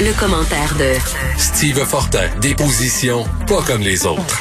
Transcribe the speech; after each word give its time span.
Le, 0.00 0.18
commentaire 0.18 0.72
de 0.78 0.98
Steve 1.36 1.84
Fortin, 1.84 2.26
des 2.40 2.54
positions 2.54 3.24
pas 3.46 3.60
comme 3.66 3.82
les 3.82 4.06
autres. 4.06 4.38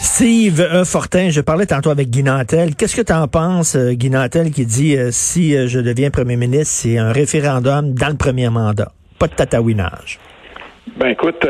Steve 0.00 0.60
E. 0.60 0.84
Fortin, 0.84 1.30
je 1.30 1.40
parlais 1.40 1.66
tantôt 1.66 1.90
avec 1.90 2.10
Guy 2.10 2.22
Nantel. 2.22 2.76
Qu'est-ce 2.76 2.94
que 2.94 3.02
tu 3.02 3.12
en 3.12 3.26
penses, 3.26 3.74
euh, 3.74 3.94
Guy 3.94 4.10
Nantel, 4.10 4.52
qui 4.52 4.66
dit 4.66 4.96
euh, 4.96 5.08
si 5.10 5.56
euh, 5.56 5.66
je 5.66 5.80
deviens 5.80 6.10
premier 6.10 6.36
ministre, 6.36 6.72
c'est 6.72 6.96
un 6.96 7.10
référendum 7.10 7.92
dans 7.92 8.08
le 8.08 8.16
premier 8.16 8.50
mandat, 8.50 8.92
pas 9.18 9.26
de 9.26 9.34
tatouinage? 9.34 10.20
Ben 10.96 11.08
écoute, 11.08 11.44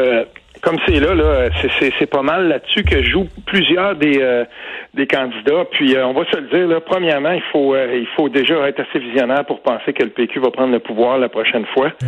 comme 0.65 0.79
c'est 0.87 0.99
là, 1.01 1.15
là 1.15 1.49
c'est 1.79 2.07
pas 2.07 2.23
mal 2.23 2.49
là-dessus 2.49 2.83
que 2.83 3.03
jouent 3.03 3.29
plusieurs 3.47 3.97
des, 3.97 4.45
des 4.95 5.07
candidats. 5.07 5.65
Puis 5.71 5.97
on 5.99 6.13
va 6.13 6.25
se 6.31 6.37
le 6.37 6.49
dire, 6.49 6.67
là, 6.69 6.81
premièrement, 6.81 7.33
il 7.33 7.43
faut 7.53 7.77
il 7.77 8.07
faut 8.17 8.29
déjà 8.29 8.69
être 8.69 8.81
assez 8.81 8.99
visionnaire 8.99 9.45
pour 9.45 9.61
penser 9.61 9.93
que 9.93 10.03
le 10.03 10.11
PQ 10.11 10.41
va 10.41 10.51
prendre 10.51 10.73
le 10.73 10.81
pouvoir 10.81 11.19
la 11.19 11.29
prochaine 11.29 11.67
fois. 11.67 11.89
Mm. 11.89 12.07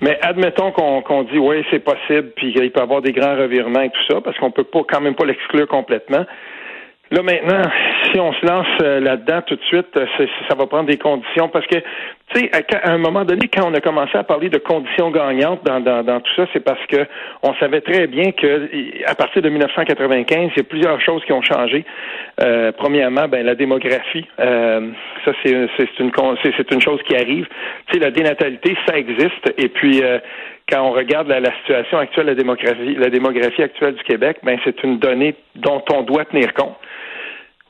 Mais 0.00 0.18
admettons 0.22 0.72
qu'on 0.72 1.22
dit 1.24 1.38
oui, 1.38 1.64
c'est 1.70 1.84
possible, 1.84 2.30
puis 2.36 2.52
qu'il 2.52 2.70
peut 2.70 2.80
y 2.80 2.82
avoir 2.82 3.02
des 3.02 3.12
grands 3.12 3.36
revirements 3.36 3.82
et 3.82 3.90
tout 3.90 4.14
ça, 4.14 4.20
parce 4.20 4.36
qu'on 4.38 4.50
peut 4.50 4.64
pas 4.64 4.80
quand 4.88 5.00
même 5.00 5.14
pas 5.14 5.26
l'exclure 5.26 5.68
complètement. 5.68 6.24
Là 7.12 7.22
maintenant, 7.22 7.62
si 8.12 8.20
on 8.20 8.32
se 8.32 8.46
lance 8.46 8.66
euh, 8.82 9.00
là-dedans 9.00 9.42
tout 9.42 9.56
de 9.56 9.62
suite, 9.62 9.96
euh, 9.96 10.06
ça 10.48 10.54
va 10.54 10.66
prendre 10.66 10.88
des 10.88 10.96
conditions 10.96 11.48
parce 11.48 11.66
que, 11.66 11.76
tu 12.32 12.40
sais, 12.40 12.50
à, 12.52 12.92
un 12.92 12.98
moment 12.98 13.24
donné, 13.24 13.48
quand 13.52 13.68
on 13.68 13.74
a 13.74 13.80
commencé 13.80 14.16
à 14.16 14.22
parler 14.22 14.48
de 14.48 14.58
conditions 14.58 15.10
gagnantes 15.10 15.64
dans, 15.64 15.80
dans, 15.80 16.20
tout 16.20 16.32
ça, 16.36 16.46
c'est 16.52 16.60
parce 16.60 16.84
que 16.86 17.04
on 17.42 17.52
savait 17.54 17.80
très 17.80 18.06
bien 18.06 18.30
que 18.30 18.68
à 19.06 19.16
partir 19.16 19.42
de 19.42 19.48
1995, 19.48 20.50
il 20.54 20.56
y 20.56 20.60
a 20.60 20.62
plusieurs 20.62 21.00
choses 21.00 21.24
qui 21.24 21.32
ont 21.32 21.42
changé. 21.42 21.84
Euh, 22.40 22.70
premièrement, 22.78 23.26
ben 23.26 23.44
la 23.44 23.56
démographie, 23.56 24.26
ça 24.38 25.32
c'est 25.42 25.50
une 25.50 25.68
c'est 25.76 26.70
une 26.70 26.80
chose 26.80 27.00
qui 27.08 27.16
arrive. 27.16 27.48
Tu 27.88 27.94
sais, 27.94 27.98
la 27.98 28.12
dénatalité, 28.12 28.76
ça 28.86 28.96
existe. 28.96 29.52
Et 29.58 29.68
puis 29.68 30.00
quand 30.70 30.82
on 30.82 30.92
regarde 30.92 31.28
la, 31.28 31.52
situation 31.58 31.98
actuelle, 31.98 32.26
la 32.26 32.34
démographie, 32.34 32.94
la 32.94 33.10
démographie 33.10 33.62
actuelle 33.62 33.94
du 33.94 34.02
Québec, 34.04 34.38
ben 34.42 34.58
c'est 34.64 34.82
une 34.82 34.98
donnée 34.98 35.34
dont 35.56 35.82
on 35.92 36.02
doit 36.02 36.24
tenir 36.24 36.54
compte. 36.54 36.76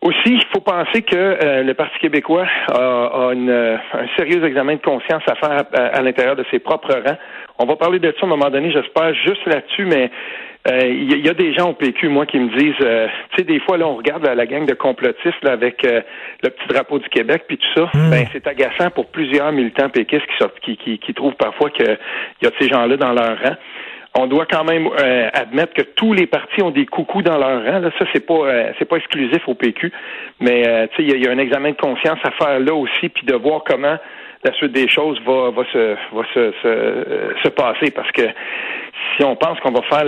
Aussi, 0.03 0.33
il 0.33 0.45
faut 0.51 0.61
penser 0.61 1.03
que 1.03 1.15
euh, 1.15 1.63
le 1.63 1.75
Parti 1.75 1.99
québécois 1.99 2.47
a, 2.73 3.33
une, 3.35 3.51
un 3.51 4.07
sérieux 4.17 4.43
examen 4.45 4.77
de 4.77 4.81
conscience 4.81 5.23
à 5.29 5.35
faire 5.35 5.65
à, 5.75 6.01
l'intérieur 6.01 6.37
de 6.37 6.45
ses 6.51 6.59
propres 6.59 6.95
rangs. 6.95 7.19
On 7.59 7.67
va 7.67 7.77
parler 7.77 7.99
de 7.99 8.11
ça 8.13 8.23
à 8.23 8.25
un 8.25 8.29
moment 8.29 8.49
donné, 8.49 8.73
j'espère, 8.73 9.13
juste 9.15 9.45
là-dessus, 9.45 9.85
mais 9.85 10.11
euh, 10.69 10.87
il 10.87 11.25
y, 11.25 11.29
a 11.29 11.35
des 11.35 11.55
gens 11.55 11.71
au 11.71 11.73
PQ, 11.73 12.09
moi, 12.09 12.27
qui 12.27 12.39
me 12.39 12.51
disent, 12.57 12.75
euh, 12.83 13.07
tu 13.31 13.39
sais, 13.39 13.45
des 13.45 13.61
fois, 13.61 13.79
là, 13.79 13.89
on 13.89 13.97
regarde 13.97 14.27
la 14.27 14.47
gang 14.47 14.67
de 14.67 14.75
complotistes 14.75 15.45
avec 15.47 15.83
le 15.83 16.51
petit 16.51 16.67
drapeau 16.69 16.99
du 16.99 17.09
Québec, 17.09 17.45
puis 17.49 17.57
tout 17.57 17.69
ça, 17.75 17.91
hmm. 17.95 18.11
ben 18.11 18.27
c'est 18.33 18.47
agaçant 18.47 18.91
pour 18.91 19.07
plusieurs 19.07 19.53
militants 19.53 19.89
péquistes 19.89 20.27
qui, 20.27 20.37
sortent, 20.39 20.61
qui, 20.61 20.77
qui, 20.77 20.99
qui 20.99 21.15
trouvent 21.15 21.37
parfois 21.37 21.71
qu'il 21.71 21.99
y 22.43 22.47
a 22.47 22.51
de 22.51 22.55
ces 22.61 22.69
gens-là 22.69 22.97
dans 22.97 23.13
leur 23.13 23.39
rang 23.43 23.57
on 24.19 24.27
doit 24.27 24.47
quand 24.47 24.65
même 24.65 24.89
euh, 24.89 25.29
admettre 25.33 25.73
que 25.73 25.83
tous 25.83 26.13
les 26.13 26.27
partis 26.27 26.63
ont 26.63 26.71
des 26.71 26.87
coucous 26.87 27.23
dans 27.23 27.39
leur 27.39 27.65
rang. 27.65 27.79
Là. 27.79 27.91
Ça, 27.99 28.05
c'est 28.13 28.27
pas 28.27 28.35
euh, 28.35 28.73
c'est 28.79 28.85
pas 28.85 28.97
exclusif 28.97 29.47
au 29.47 29.55
PQ, 29.55 29.93
mais 30.41 30.67
euh, 30.67 30.87
il 30.99 31.17
y, 31.17 31.21
y, 31.21 31.29
a 31.29 31.31
un 31.31 31.39
examen 31.39 31.71
de 31.71 31.77
conscience 31.77 32.19
à 32.25 32.31
faire 32.33 32.59
là 32.59 32.75
aussi, 32.75 33.09
puis 33.09 33.25
de 33.25 33.35
voir 33.35 33.63
comment 33.65 33.97
la 34.43 34.53
suite 34.55 34.73
des 34.73 34.89
choses 34.89 35.21
va, 35.25 35.51
va 35.51 35.65
se 35.73 35.97
va 36.13 36.23
se, 36.35 36.53
se, 36.63 37.43
se 37.43 37.49
passer 37.51 37.91
parce 37.93 38.11
que 38.11 38.23
si 39.17 39.25
on 39.25 39.37
pense 39.37 39.59
qu'on 39.61 39.73
va 39.73 39.83
faire 39.83 40.05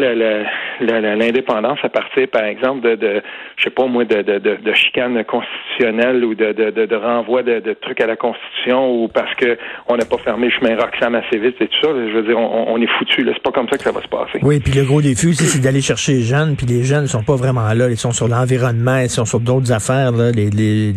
l'indépendance 0.81 1.79
à 1.83 1.89
partir, 1.89 2.29
par 2.29 2.45
exemple, 2.45 2.81
de, 2.83 2.95
de 2.95 3.23
je 3.57 3.65
sais 3.65 3.71
pas 3.71 3.87
moi, 3.87 4.05
de, 4.05 4.23
de, 4.23 4.39
de, 4.39 4.75
chicane 4.75 5.23
constitutionnelle 5.25 6.25
ou 6.25 6.35
de, 6.35 6.53
de, 6.53 6.87
de, 6.87 6.97
renvoi 6.97 7.43
de, 7.43 7.77
trucs 7.81 8.01
à 8.01 8.07
la 8.07 8.17
Constitution 8.17 8.91
ou 8.91 9.09
parce 9.09 9.35
que 9.35 9.59
on 9.89 9.97
n'a 9.97 10.05
pas 10.05 10.19
fermé 10.19 10.49
le 10.49 10.53
chemin 10.53 10.77
Roxham 10.77 11.15
assez 11.15 11.39
vite 11.39 11.57
et 11.61 11.69
tout 11.69 11.79
ça, 11.83 11.89
je 11.89 12.13
veux 12.13 12.23
dire, 12.23 12.39
on, 12.39 12.81
est 12.81 12.99
foutu. 12.99 13.29
C'est 13.33 13.43
pas 13.43 13.53
comme 13.53 13.69
ça 13.69 13.77
que 13.77 13.85
ça 13.85 13.93
va 13.93 14.03
se 14.03 14.09
passer. 14.09 14.39
Oui, 14.43 14.61
puis 14.61 14.73
le 14.73 14.85
gros 14.85 15.01
défi, 15.01 15.35
c'est 15.35 15.61
d'aller 15.61 15.81
chercher 15.81 16.13
les 16.13 16.23
jeunes, 16.23 16.57
puis 16.57 16.67
les 16.67 16.83
jeunes 16.83 17.03
ne 17.03 17.07
sont 17.07 17.23
pas 17.23 17.37
vraiment 17.37 17.73
là. 17.75 17.89
Ils 17.89 17.97
sont 17.97 18.13
sur 18.13 18.29
l'environnement, 18.29 18.99
ils 18.99 19.11
sont 19.11 19.25
sur 19.25 19.41
d'autres 19.41 19.73
affaires. 19.73 20.13
Là. 20.13 20.31
Les, 20.31 20.51
les, 20.51 20.93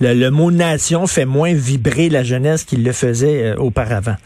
le, 0.00 0.14
le, 0.14 0.30
mot 0.30 0.50
nation 0.50 1.06
fait 1.06 1.24
moins 1.24 1.52
vibrer 1.54 2.08
la 2.08 2.22
jeunesse 2.22 2.64
qu'il 2.64 2.84
le 2.84 2.92
faisait 2.92 3.52
euh, 3.52 3.56
auparavant. 3.56 4.16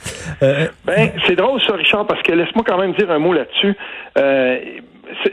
Euh, 0.42 0.66
ben, 0.86 1.10
c'est 1.26 1.36
drôle 1.36 1.60
ça, 1.62 1.74
Richard, 1.74 2.06
parce 2.06 2.22
que 2.22 2.32
laisse-moi 2.32 2.64
quand 2.74 2.80
même 2.80 2.94
dire 2.94 3.10
un 3.10 3.18
mot 3.18 3.32
là-dessus. 3.32 3.74
Euh, 4.18 4.58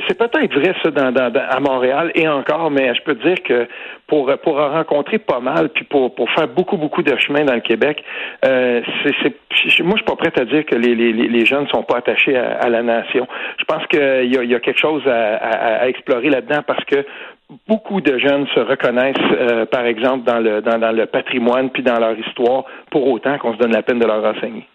c'est 0.07 0.17
peut-être 0.17 0.53
vrai 0.53 0.75
ça 0.83 0.91
dans, 0.91 1.13
à 1.15 1.59
Montréal 1.59 2.11
et 2.13 2.27
encore, 2.27 2.69
mais 2.69 2.93
je 2.93 3.01
peux 3.03 3.15
te 3.15 3.25
dire 3.25 3.41
que 3.41 3.67
pour 4.05 4.31
pour 4.43 4.57
rencontrer 4.57 5.17
pas 5.17 5.39
mal 5.39 5.69
puis 5.69 5.85
pour 5.85 6.13
pour 6.13 6.29
faire 6.31 6.47
beaucoup 6.49 6.77
beaucoup 6.77 7.01
de 7.01 7.15
chemin 7.17 7.45
dans 7.45 7.53
le 7.53 7.61
Québec, 7.61 8.03
euh, 8.45 8.81
c'est 9.23 9.83
moi 9.83 9.93
je 9.95 10.03
suis 10.03 10.05
pas 10.05 10.15
prêt 10.17 10.33
à 10.35 10.45
dire 10.45 10.65
que 10.65 10.75
les 10.75 10.93
les, 10.93 11.13
les 11.13 11.45
jeunes 11.45 11.67
sont 11.69 11.83
pas 11.83 11.97
attachés 11.97 12.37
à, 12.37 12.67
la 12.69 12.83
nation. 12.83 13.27
Je 13.57 13.63
pense 13.63 13.87
qu'il 13.87 14.33
y 14.33 14.37
a, 14.37 14.43
y 14.43 14.55
a 14.55 14.59
quelque 14.59 14.79
chose 14.79 15.03
à, 15.07 15.87
explorer 15.87 16.29
là-dedans 16.29 16.61
parce 16.67 16.83
que 16.83 17.05
beaucoup 17.67 18.01
de 18.01 18.17
jeunes 18.19 18.47
se 18.53 18.59
reconnaissent, 18.59 19.15
euh, 19.39 19.65
par 19.65 19.85
exemple, 19.85 20.25
dans 20.25 20.39
le, 20.39 20.61
dans, 20.61 20.77
dans, 20.77 20.91
le 20.91 21.05
patrimoine 21.05 21.69
puis 21.69 21.81
dans 21.81 21.99
leur 21.99 22.17
histoire, 22.17 22.65
pour 22.91 23.07
autant 23.09 23.37
qu'on 23.39 23.53
se 23.53 23.57
donne 23.57 23.73
la 23.73 23.83
peine 23.83 23.99
de 23.99 24.05
leur 24.05 24.23
enseigner. 24.23 24.65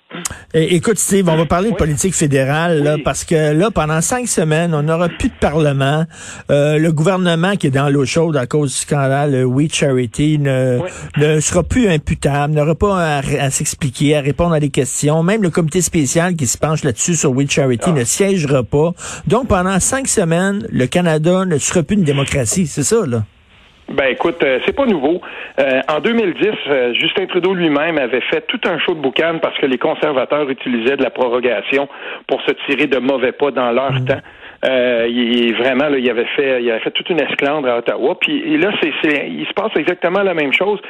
Écoute, 0.54 0.98
Steve, 0.98 1.28
on 1.28 1.36
va 1.36 1.46
parler 1.46 1.70
de 1.70 1.76
politique 1.76 2.14
fédérale, 2.14 2.82
là, 2.82 2.96
parce 3.04 3.24
que 3.24 3.52
là, 3.52 3.70
pendant 3.70 4.00
cinq 4.00 4.28
semaines, 4.28 4.74
on 4.74 4.82
n'aura 4.82 5.08
plus 5.08 5.28
de 5.28 5.34
parlement. 5.40 6.06
Euh, 6.50 6.78
le 6.78 6.92
gouvernement 6.92 7.56
qui 7.56 7.66
est 7.66 7.70
dans 7.70 7.88
l'eau 7.88 8.04
chaude 8.04 8.36
à 8.36 8.46
cause 8.46 8.72
du 8.72 8.76
scandale 8.76 9.34
euh, 9.34 9.44
We 9.44 9.72
Charity 9.72 10.38
ne, 10.38 10.78
ne 11.16 11.40
sera 11.40 11.62
plus 11.62 11.88
imputable, 11.88 12.54
n'aura 12.54 12.74
pas 12.74 13.18
à, 13.18 13.50
s'expliquer, 13.50 14.16
à 14.16 14.20
répondre 14.20 14.54
à 14.54 14.60
des 14.60 14.70
questions. 14.70 15.22
Même 15.22 15.42
le 15.42 15.50
comité 15.50 15.82
spécial 15.82 16.36
qui 16.36 16.46
se 16.46 16.58
penche 16.58 16.84
là-dessus 16.84 17.16
sur 17.16 17.32
We 17.32 17.50
Charity 17.50 17.90
ah. 17.90 17.92
ne 17.92 18.04
siégera 18.04 18.62
pas. 18.62 18.92
Donc, 19.26 19.48
pendant 19.48 19.78
cinq 19.80 20.08
semaines, 20.08 20.66
le 20.70 20.86
Canada 20.86 21.44
ne 21.44 21.58
sera 21.58 21.82
plus 21.82 21.96
une 21.96 22.04
démocratie 22.04 22.66
c'est 22.66 22.82
ça, 22.82 23.06
là. 23.06 23.24
Ben 23.88 24.06
écoute, 24.10 24.42
euh, 24.42 24.58
c'est 24.66 24.74
pas 24.74 24.86
nouveau. 24.86 25.20
Euh, 25.60 25.80
en 25.88 26.00
2010, 26.00 26.48
euh, 26.68 26.92
Justin 26.94 27.26
Trudeau 27.26 27.54
lui-même 27.54 27.98
avait 27.98 28.20
fait 28.22 28.44
tout 28.48 28.60
un 28.64 28.78
show 28.78 28.94
de 28.94 29.00
boucan 29.00 29.38
parce 29.40 29.56
que 29.58 29.66
les 29.66 29.78
conservateurs 29.78 30.50
utilisaient 30.50 30.96
de 30.96 31.02
la 31.02 31.10
prorogation 31.10 31.88
pour 32.26 32.42
se 32.42 32.52
tirer 32.66 32.88
de 32.88 32.98
mauvais 32.98 33.32
pas 33.32 33.52
dans 33.52 33.70
leur 33.70 33.92
mmh. 33.92 34.04
temps. 34.06 34.20
Euh, 34.64 35.06
il, 35.08 35.54
vraiment, 35.54 35.88
là, 35.88 35.98
il 35.98 36.10
avait 36.10 36.26
fait, 36.36 36.62
il 36.62 36.70
avait 36.70 36.80
fait 36.80 36.90
toute 36.90 37.10
une 37.10 37.20
esclandre 37.20 37.68
à 37.68 37.78
Ottawa. 37.78 38.16
Puis 38.20 38.56
là, 38.56 38.70
c'est, 38.80 39.28
il 39.28 39.46
se 39.46 39.52
passe 39.52 39.72
exactement 39.76 40.22
la 40.22 40.34
même 40.34 40.52
chose. 40.52 40.80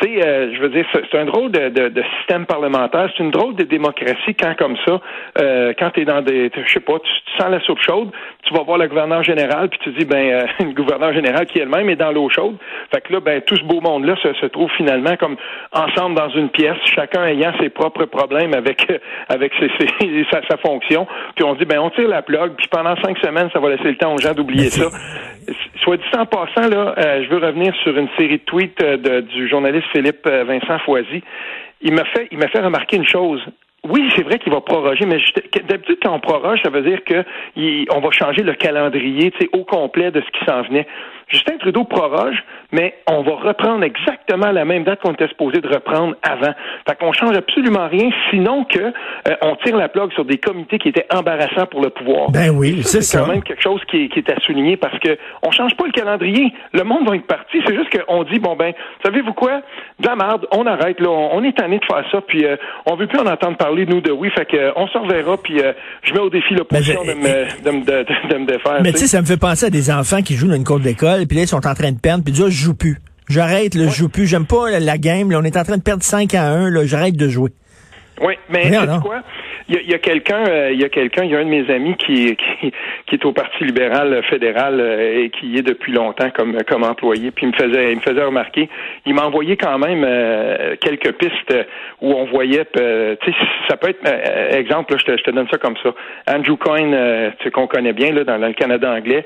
Tu 0.00 0.06
sais, 0.06 0.26
euh, 0.26 0.54
je 0.54 0.60
veux 0.60 0.68
dire, 0.70 0.86
c'est 0.92 1.18
un 1.18 1.24
drôle 1.24 1.50
de, 1.50 1.68
de, 1.68 1.88
de, 1.88 2.02
système 2.18 2.46
parlementaire. 2.46 3.10
C'est 3.16 3.22
une 3.22 3.30
drôle 3.30 3.54
de 3.56 3.64
démocratie 3.64 4.34
quand 4.38 4.56
comme 4.56 4.76
ça, 4.86 5.00
euh, 5.40 5.72
quand 5.78 5.90
tu 5.90 6.00
es 6.00 6.04
dans 6.04 6.22
des, 6.22 6.50
je 6.54 6.72
sais 6.72 6.80
pas, 6.80 6.98
tu, 6.98 7.10
sens 7.38 7.50
la 7.50 7.60
soupe 7.60 7.80
chaude, 7.80 8.10
tu 8.44 8.54
vas 8.54 8.62
voir 8.62 8.78
le 8.78 8.88
gouverneur 8.88 9.22
général, 9.22 9.68
puis 9.68 9.78
tu 9.82 9.90
dis, 9.92 10.04
ben, 10.04 10.30
euh, 10.30 10.46
le 10.64 10.72
gouverneur 10.72 11.12
général 11.12 11.46
qui 11.46 11.58
elle-même 11.58 11.88
est 11.90 11.96
dans 11.96 12.12
l'eau 12.12 12.28
chaude. 12.28 12.56
Fait 12.92 13.00
que 13.00 13.12
là, 13.12 13.20
ben, 13.20 13.40
tout 13.42 13.56
ce 13.56 13.64
beau 13.64 13.80
monde-là 13.80 14.16
se, 14.22 14.32
se 14.34 14.46
trouve 14.46 14.70
finalement 14.76 15.16
comme 15.16 15.36
ensemble 15.72 16.16
dans 16.16 16.30
une 16.30 16.48
pièce, 16.48 16.78
chacun 16.84 17.26
ayant 17.26 17.52
ses 17.60 17.68
propres 17.68 18.04
problèmes 18.06 18.54
avec 18.54 18.86
avec 19.28 19.52
ses, 19.58 19.70
ses, 19.78 20.24
sa, 20.32 20.40
sa 20.48 20.56
fonction. 20.58 21.06
Puis 21.34 21.44
on 21.44 21.54
dit, 21.54 21.64
ben, 21.64 21.78
on 21.80 21.90
tire 21.90 22.08
la 22.08 22.22
plug, 22.22 22.52
puis 22.56 22.68
pendant 22.68 22.96
cinq 23.02 23.09
semaines, 23.18 23.48
ça 23.52 23.60
va 23.60 23.70
laisser 23.70 23.88
le 23.88 23.96
temps 23.96 24.14
aux 24.14 24.18
gens 24.18 24.34
d'oublier 24.34 24.70
ça. 24.70 24.90
Soit 25.82 25.96
dit 25.96 26.04
en 26.16 26.26
passant, 26.26 26.68
là, 26.68 26.94
euh, 26.98 27.24
je 27.24 27.30
veux 27.30 27.44
revenir 27.44 27.74
sur 27.82 27.96
une 27.96 28.08
série 28.18 28.38
de 28.38 28.44
tweets 28.44 28.82
euh, 28.82 29.22
du 29.22 29.48
journaliste 29.48 29.86
Philippe 29.92 30.26
euh, 30.26 30.44
Vincent 30.44 30.78
Foisy. 30.80 31.22
Il 31.80 31.94
m'a 31.94 32.04
fait, 32.04 32.28
il 32.30 32.38
m'a 32.38 32.48
fait 32.48 32.60
remarquer 32.60 32.96
une 32.96 33.08
chose. 33.08 33.40
Oui, 33.88 34.10
c'est 34.14 34.22
vrai 34.22 34.38
qu'il 34.38 34.52
va 34.52 34.60
proroger, 34.60 35.06
mais 35.06 35.18
d'habitude, 35.66 35.98
quand 36.02 36.14
on 36.14 36.20
proroge, 36.20 36.60
ça 36.62 36.68
veut 36.68 36.82
dire 36.82 37.02
que 37.02 37.24
on 37.90 38.00
va 38.00 38.10
changer 38.10 38.42
le 38.42 38.52
calendrier 38.52 39.32
au 39.54 39.64
complet 39.64 40.10
de 40.10 40.20
ce 40.20 40.38
qui 40.38 40.44
s'en 40.44 40.62
venait. 40.62 40.86
Justin 41.30 41.58
Trudeau 41.58 41.84
proroge, 41.84 42.42
mais 42.72 42.94
on 43.08 43.22
va 43.22 43.32
reprendre 43.36 43.84
exactement 43.84 44.50
la 44.50 44.64
même 44.64 44.84
date 44.84 45.00
qu'on 45.00 45.12
était 45.12 45.28
supposé 45.28 45.60
de 45.60 45.68
reprendre 45.68 46.16
avant. 46.22 46.52
Fait 46.88 46.98
qu'on 46.98 47.12
change 47.12 47.36
absolument 47.36 47.88
rien, 47.88 48.10
sinon 48.30 48.64
que 48.64 48.80
euh, 48.80 49.36
on 49.42 49.54
tire 49.64 49.76
la 49.76 49.88
plug 49.88 50.12
sur 50.12 50.24
des 50.24 50.38
comités 50.38 50.78
qui 50.78 50.88
étaient 50.88 51.06
embarrassants 51.14 51.66
pour 51.70 51.82
le 51.82 51.90
pouvoir. 51.90 52.30
Ben 52.30 52.50
oui, 52.50 52.82
c'est 52.82 53.02
ça. 53.02 53.18
C'est 53.18 53.24
quand 53.24 53.32
même 53.32 53.42
quelque 53.42 53.62
chose 53.62 53.80
qui 53.90 54.10
est, 54.14 54.30
à 54.30 54.40
souligner 54.40 54.76
parce 54.76 54.98
que 54.98 55.16
on 55.42 55.50
change 55.50 55.76
pas 55.76 55.86
le 55.86 55.92
calendrier. 55.92 56.52
Le 56.72 56.82
monde 56.82 57.08
va 57.08 57.14
être 57.14 57.26
parti. 57.26 57.58
C'est 57.64 57.74
juste 57.74 57.90
qu'on 57.96 58.24
dit 58.24 58.38
bon 58.38 58.56
ben, 58.56 58.72
savez-vous 59.04 59.32
quoi, 59.32 59.60
de 60.00 60.06
la 60.06 60.16
merde, 60.16 60.46
on 60.52 60.66
arrête 60.66 61.00
là, 61.00 61.10
on, 61.10 61.42
est 61.44 61.56
tanné 61.56 61.78
de 61.78 61.84
faire 61.84 62.04
ça, 62.10 62.20
puis 62.20 62.44
euh, 62.44 62.56
on 62.86 62.96
veut 62.96 63.06
plus 63.06 63.18
en 63.18 63.26
entendre 63.26 63.56
parler 63.56 63.86
nous 63.86 64.00
de 64.00 64.10
oui. 64.10 64.30
Fait 64.34 64.46
que 64.46 64.56
euh, 64.56 64.72
on 64.76 64.88
se 64.88 64.98
reverra, 64.98 65.36
puis 65.36 65.60
je 66.02 66.12
mets 66.12 66.20
au 66.20 66.30
défi 66.30 66.54
l'opposition 66.54 67.04
de, 67.04 67.14
me, 67.14 67.62
de, 67.62 67.84
de, 67.84 68.28
de, 68.28 68.38
me 68.38 68.46
défaire. 68.46 68.80
Mais 68.82 68.92
tu 68.92 68.98
sais, 68.98 69.06
ça 69.06 69.20
me 69.20 69.26
fait 69.26 69.36
penser 69.36 69.66
à 69.66 69.70
des 69.70 69.90
enfants 69.90 70.22
qui 70.22 70.34
jouent 70.34 70.48
dans 70.48 70.56
une 70.56 70.64
cour 70.64 70.80
d'école, 70.80 71.19
puis 71.26 71.36
là 71.36 71.44
ils 71.44 71.48
sont 71.48 71.66
en 71.66 71.74
train 71.74 71.92
de 71.92 71.98
perdre, 71.98 72.24
puis 72.24 72.32
disent 72.32 72.46
je 72.46 72.50
joue 72.50 72.74
plus. 72.74 72.98
J'arrête, 73.28 73.76
le 73.76 73.88
je 73.88 73.94
joue 73.94 74.08
plus. 74.08 74.26
J'aime 74.26 74.44
pas 74.46 74.80
la 74.80 74.98
game. 74.98 75.30
Là, 75.30 75.38
on 75.38 75.44
est 75.44 75.56
en 75.56 75.62
train 75.62 75.76
de 75.76 75.82
perdre 75.82 76.02
5 76.02 76.34
à 76.34 76.48
1. 76.48 76.84
J'arrête 76.84 77.16
de 77.16 77.28
jouer. 77.28 77.52
Oui, 78.20 78.34
mais 78.50 78.70
c'est 78.70 79.00
quoi? 79.00 79.22
Il 79.72 79.88
y 79.88 79.94
a, 79.94 79.98
quelqu'un, 79.98 80.44
euh, 80.48 80.72
il 80.72 80.80
y 80.80 80.84
a 80.84 80.88
quelqu'un, 80.88 81.22
il 81.22 81.30
y 81.30 81.36
a 81.36 81.38
un 81.38 81.44
de 81.44 81.48
mes 81.48 81.72
amis 81.72 81.94
qui, 81.94 82.34
qui, 82.34 82.72
qui 83.06 83.14
est 83.14 83.24
au 83.24 83.30
Parti 83.30 83.62
libéral 83.62 84.20
fédéral 84.24 84.80
euh, 84.80 85.22
et 85.22 85.30
qui 85.30 85.46
y 85.46 85.58
est 85.58 85.62
depuis 85.62 85.92
longtemps 85.92 86.30
comme 86.30 86.58
comme 86.64 86.82
employé. 86.82 87.30
Puis 87.30 87.46
il 87.46 87.50
me 87.50 87.52
faisait, 87.52 87.92
il 87.92 87.98
me 87.98 88.00
faisait 88.00 88.24
remarquer, 88.24 88.68
il 89.06 89.14
m'a 89.14 89.22
envoyé 89.22 89.56
quand 89.56 89.78
même 89.78 90.02
euh, 90.04 90.74
quelques 90.80 91.12
pistes 91.12 91.54
où 92.00 92.12
on 92.12 92.24
voyait, 92.24 92.64
tu 92.64 92.80
sais, 92.80 93.36
ça 93.68 93.76
peut 93.76 93.90
être 93.90 94.00
exemple, 94.56 94.98
je, 94.98 95.04
te, 95.04 95.16
je 95.16 95.22
te 95.22 95.30
donne 95.30 95.46
ça 95.48 95.58
comme 95.58 95.76
ça. 95.84 95.94
Andrew 96.26 96.56
Coyne, 96.56 96.96
tu 97.38 97.44
sais 97.44 97.50
qu'on 97.52 97.68
connaît 97.68 97.92
bien 97.92 98.12
là 98.12 98.24
dans, 98.24 98.38
le 98.38 98.52
Canada 98.54 98.90
anglais, 98.90 99.24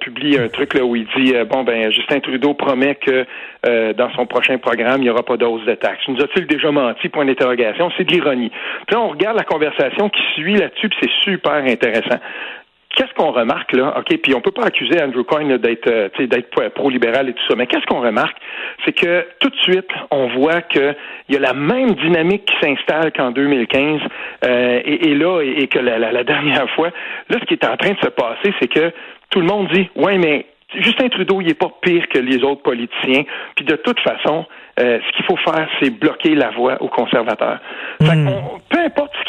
publie 0.00 0.36
un 0.36 0.48
truc 0.48 0.74
là 0.74 0.84
où 0.84 0.94
il 0.94 1.06
dit 1.16 1.32
bon 1.48 1.62
ben 1.62 1.90
Justin 1.90 2.20
Trudeau 2.20 2.52
promet 2.52 2.96
que 2.96 3.24
dans 3.94 4.10
son 4.10 4.26
prochain 4.26 4.58
programme 4.58 5.00
il 5.00 5.04
n'y 5.04 5.10
aura 5.10 5.22
pas 5.22 5.38
d'hausse 5.38 5.64
de 5.64 5.74
taxes. 5.74 6.06
Nous 6.08 6.20
a-t-il 6.20 6.46
déjà 6.46 6.70
menti? 6.70 7.08
Point 7.08 7.24
d'interrogation. 7.24 7.90
C'est 7.96 8.04
de 8.04 8.12
l'ironie. 8.12 8.50
Puis 8.86 8.94
là 8.94 9.00
on 9.00 9.08
regarde 9.08 9.36
la 9.38 9.44
conversation 9.44 9.69
qui 10.10 10.22
suit 10.34 10.56
là-dessus, 10.56 10.88
puis 10.88 10.98
c'est 11.02 11.30
super 11.30 11.54
intéressant. 11.54 12.18
Qu'est-ce 12.96 13.14
qu'on 13.14 13.30
remarque 13.30 13.72
là? 13.72 13.94
Ok, 13.98 14.18
puis 14.20 14.34
on 14.34 14.40
peut 14.40 14.50
pas 14.50 14.64
accuser 14.64 15.00
Andrew 15.00 15.22
Coyne 15.22 15.58
d'être 15.58 15.86
euh, 15.86 16.08
d'être 16.18 16.50
pro-libéral 16.70 17.28
et 17.28 17.34
tout 17.34 17.42
ça, 17.48 17.54
mais 17.54 17.68
qu'est-ce 17.68 17.86
qu'on 17.86 18.00
remarque? 18.00 18.36
C'est 18.84 18.92
que 18.92 19.26
tout 19.38 19.48
de 19.48 19.56
suite, 19.56 19.88
on 20.10 20.26
voit 20.28 20.62
qu'il 20.62 20.96
y 21.28 21.36
a 21.36 21.38
la 21.38 21.54
même 21.54 21.92
dynamique 21.94 22.46
qui 22.46 22.66
s'installe 22.66 23.12
qu'en 23.12 23.30
2015 23.30 24.00
euh, 24.44 24.80
et, 24.84 25.14
là 25.14 25.40
et, 25.40 25.68
que 25.68 25.78
la, 25.78 25.98
la, 25.98 26.24
dernière 26.24 26.68
fois, 26.70 26.88
là, 27.28 27.38
ce 27.40 27.44
qui 27.44 27.54
est 27.54 27.64
en 27.64 27.76
train 27.76 27.92
de 27.92 28.00
se 28.00 28.08
passer, 28.08 28.52
c'est 28.60 28.68
que 28.68 28.92
tout 29.30 29.40
le 29.40 29.46
monde 29.46 29.68
dit 29.72 29.88
ouais, 29.94 30.18
mais 30.18 30.46
Justin 30.74 31.08
Trudeau, 31.08 31.40
il 31.40 31.50
est 31.50 31.54
pas 31.54 31.70
pire 31.82 32.08
que 32.08 32.18
les 32.18 32.42
autres 32.44 32.62
politiciens. 32.62 33.24
Puis 33.56 33.64
de 33.64 33.76
toute 33.76 34.00
façon, 34.00 34.46
euh, 34.78 34.98
ce 35.04 35.16
qu'il 35.16 35.24
faut 35.24 35.36
faire, 35.36 35.68
c'est 35.80 35.90
bloquer 35.90 36.34
la 36.34 36.50
voie 36.50 36.80
aux 36.80 36.88
conservateurs. 36.88 37.58
Hmm. 38.00 38.06
peu 38.06 38.08
importe 38.08 38.60
ce 38.69 38.69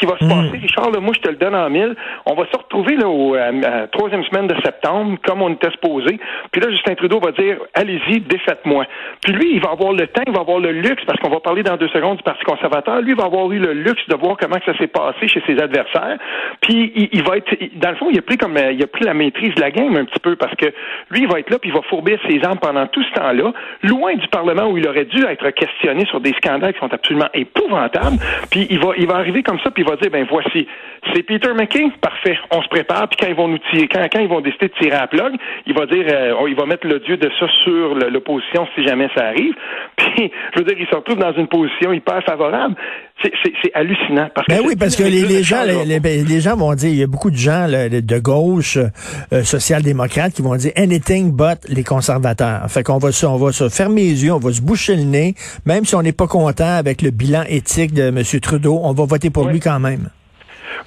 qui 0.02 0.06
va 0.06 0.18
se 0.18 0.24
hmm. 0.24 0.28
passer, 0.28 0.58
Richard, 0.58 1.00
moi 1.00 1.14
je 1.14 1.20
te 1.20 1.28
le 1.28 1.36
donne 1.36 1.54
en 1.54 1.70
mille, 1.70 1.94
on 2.26 2.34
va 2.34 2.44
se 2.50 2.56
retrouver 2.56 2.96
là 2.96 3.06
au 3.06 3.36
euh, 3.36 3.86
troisième 3.92 4.24
semaine 4.24 4.48
de 4.48 4.56
septembre, 4.64 5.16
comme 5.24 5.42
on 5.42 5.50
était 5.50 5.70
supposé. 5.70 6.18
Puis 6.50 6.60
là, 6.60 6.70
Justin 6.70 6.96
Trudeau 6.96 7.20
va 7.20 7.30
dire 7.30 7.58
allez-y, 7.74 8.20
défaites-moi. 8.20 8.84
Puis 9.22 9.32
lui, 9.32 9.54
il 9.54 9.60
va 9.60 9.70
avoir 9.70 9.92
le 9.92 10.08
temps, 10.08 10.22
il 10.26 10.32
va 10.32 10.40
avoir 10.40 10.58
le 10.58 10.72
luxe, 10.72 11.04
parce 11.06 11.20
qu'on 11.20 11.30
va 11.30 11.38
parler 11.38 11.62
dans 11.62 11.76
deux 11.76 11.88
secondes 11.88 12.16
du 12.16 12.24
Parti 12.24 12.42
conservateur. 12.42 13.00
Lui, 13.00 13.12
il 13.12 13.16
va 13.16 13.26
avoir 13.26 13.50
eu 13.52 13.60
le 13.60 13.74
luxe 13.74 14.02
de 14.08 14.16
voir 14.16 14.36
comment 14.36 14.56
ça 14.66 14.76
s'est 14.76 14.88
passé 14.88 15.28
chez 15.28 15.40
ses 15.46 15.56
adversaires. 15.60 16.18
Puis 16.62 16.92
il, 17.12 17.22
va 17.22 17.36
être, 17.36 17.54
dans 17.76 17.90
le 17.90 17.96
fond, 17.96 18.08
il 18.10 18.18
a 18.18 18.22
pris 18.22 18.38
comme 18.38 18.58
il 18.58 18.82
a 18.82 18.86
pris 18.88 19.04
la 19.04 19.14
maîtrise 19.14 19.54
de 19.54 19.60
la 19.60 19.70
game 19.70 19.96
un 19.96 20.04
petit 20.04 20.20
peu, 20.20 20.34
parce 20.34 20.54
que 20.56 20.66
lui, 21.10 21.22
il 21.22 21.28
va 21.28 21.38
être 21.38 21.50
là, 21.50 21.60
puis 21.60 21.70
il 21.70 21.74
va 21.74 21.82
fourber 21.82 22.18
ses 22.28 22.42
armes 22.44 22.58
pendant 22.58 22.88
tout 22.88 23.04
ce 23.04 23.20
temps-là, 23.20 23.52
loin 23.84 24.14
du 24.14 24.26
Parlement 24.28 24.68
où 24.68 24.78
il 24.78 24.88
aurait 24.88 25.04
dû 25.04 25.24
être 25.24 25.50
questionné 25.50 26.06
sur 26.06 26.20
des 26.20 26.32
scandales 26.32 26.72
qui 26.72 26.80
sont 26.80 26.92
absolument 26.92 27.28
épouvantables. 27.34 28.18
Puis 28.50 28.66
il 28.68 28.80
va, 28.80 28.94
il 28.96 29.06
va 29.06 29.14
arriver 29.14 29.44
comme 29.44 29.60
ça, 29.60 29.70
puis 29.70 29.84
il 29.84 29.88
va 29.88 29.91
dire, 29.96 30.10
ben 30.10 30.26
voici, 30.28 30.66
c'est 31.12 31.22
Peter 31.22 31.52
McKay, 31.54 31.90
parfait, 32.00 32.38
on 32.50 32.62
se 32.62 32.68
prépare, 32.68 33.08
puis 33.08 33.16
quand 33.20 33.28
ils 33.28 33.34
vont 33.34 33.48
nous 33.48 33.58
tirer, 33.70 33.88
quand, 33.88 34.06
quand 34.12 34.20
ils 34.20 34.28
vont 34.28 34.40
décider 34.40 34.68
de 34.68 34.74
tirer 34.74 34.96
à 34.96 35.06
plug, 35.06 35.34
il 35.66 35.74
va 35.74 35.86
dire, 35.86 36.04
euh, 36.08 36.48
il 36.48 36.54
va 36.54 36.66
mettre 36.66 36.86
le 36.86 37.00
dieu 37.00 37.16
de 37.16 37.30
ça 37.38 37.46
sur 37.64 37.94
l'opposition 37.94 38.66
si 38.74 38.86
jamais 38.86 39.08
ça 39.16 39.26
arrive. 39.26 39.54
Puis, 39.96 40.30
je 40.54 40.58
veux 40.58 40.64
dire, 40.64 40.76
il 40.78 40.86
se 40.86 40.94
retrouve 40.94 41.18
dans 41.18 41.32
une 41.32 41.48
position 41.48 41.92
hyper 41.92 42.22
favorable. 42.24 42.74
C'est 43.22 43.72
hallucinant. 43.74 44.28
Parce 44.34 44.46
que 44.46 44.52
ben 44.52 44.62
oui, 44.64 44.76
parce 44.76 44.96
que 44.96 45.04
les, 45.04 45.42
gens, 45.42 45.62
les, 45.64 46.40
gens 46.40 46.56
vont 46.56 46.74
dire, 46.74 46.90
il 46.90 46.96
y 46.96 47.02
a 47.02 47.06
beaucoup 47.06 47.30
de 47.30 47.36
gens 47.36 47.68
de 47.68 48.18
gauche, 48.18 48.78
euh, 49.32 49.44
social-démocrates, 49.44 50.32
qui 50.32 50.42
vont 50.42 50.56
dire 50.56 50.72
anything 50.76 51.32
but 51.32 51.58
les 51.68 51.84
conservateurs. 51.84 52.64
Fait 52.68 52.82
qu'on 52.82 52.98
va, 52.98 53.10
on 53.24 53.36
va 53.36 53.52
se 53.52 53.68
fermer 53.68 54.02
les 54.02 54.24
yeux, 54.24 54.32
on 54.32 54.38
va 54.38 54.52
se 54.52 54.60
boucher 54.60 54.96
le 54.96 55.04
nez, 55.04 55.34
même 55.66 55.84
si 55.84 55.94
on 55.94 56.02
n'est 56.02 56.12
pas 56.12 56.26
content 56.26 56.76
avec 56.76 57.02
le 57.02 57.10
bilan 57.10 57.44
éthique 57.48 57.94
de 57.94 58.02
M. 58.02 58.22
Trudeau, 58.40 58.80
on 58.82 58.92
va 58.92 59.04
voter 59.04 59.30
pour 59.30 59.48
lui 59.48 59.60
quand 59.60 59.78
même. 59.78 60.08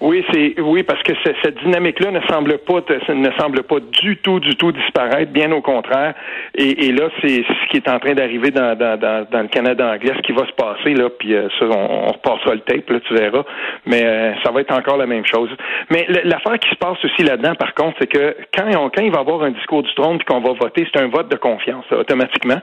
Oui, 0.02 0.24
c'est 0.32 0.60
oui 0.60 0.84
parce 0.84 1.02
que 1.04 1.14
cette 1.24 1.58
dynamique-là 1.64 2.12
ne 2.12 2.22
semble 2.28 2.58
pas 2.60 2.82
ne 3.10 3.32
semble 3.40 3.64
pas 3.64 3.80
du 3.80 4.18
tout, 4.18 4.40
du 4.40 4.56
tout 4.56 4.72
disparaître, 4.72 5.32
bien 5.32 5.52
au 5.52 5.62
contraire. 5.62 6.14
Et, 6.56 6.92
là, 6.92 7.10
c'est 7.22 7.44
ce 7.44 7.70
qui 7.70 7.78
est 7.78 7.90
en 7.90 8.00
train 8.00 8.14
d'arriver 8.14 8.52
dans, 8.52 8.78
le 8.78 9.48
Canada 9.48 9.92
anglais, 9.92 10.14
ce 10.16 10.22
qui 10.22 10.32
va 10.32 10.46
se 10.46 10.54
passer 10.54 10.94
là. 10.94 11.10
Puis 11.10 11.34
euh, 11.34 11.48
ça, 11.60 11.66
on, 11.66 12.08
on, 12.08 12.12
repassera 12.12 12.56
le 12.56 12.62
tape, 12.62 12.90
là, 12.90 13.00
tu 13.02 13.14
verras. 13.14 13.44
Mais 13.86 14.04
euh, 14.06 14.34
ça 14.44 14.52
va 14.52 14.62
être 14.62 14.74
encore 14.74 14.98
la 14.98 15.08
même 15.08 15.26
chose. 15.26 15.50
Mais 15.90 16.06
l'affaire 16.24 16.60
qui 16.60 16.70
se 16.70 16.76
passe 16.76 17.04
aussi 17.04 17.24
là-dedans, 17.24 17.56
par 17.56 17.74
contre, 17.74 17.98
c'est 18.00 18.08
que 18.08 18.36
quand, 18.56 18.70
quand 18.72 19.02
il 19.02 19.12
va 19.12 19.18
y 19.18 19.22
avoir 19.22 19.44
un 19.44 19.52
discours 19.52 19.84
du 19.84 19.94
trône 19.96 20.18
puis 20.18 20.26
qu'on 20.26 20.42
va 20.42 20.54
voter, 20.54 20.88
c'est 20.92 21.02
un 21.02 21.08
vote 21.08 21.30
de 21.30 21.38
confiance 21.38 21.86
automatiquement. 21.92 22.62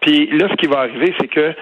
Puis 0.00 0.26
là, 0.26 0.48
ce 0.50 0.56
qui 0.56 0.66
va 0.66 0.80
arriver, 0.80 1.14
c'est 1.20 1.28
que 1.28 1.54